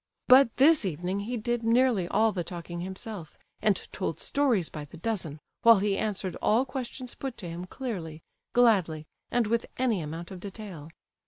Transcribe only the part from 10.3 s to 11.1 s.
of detail.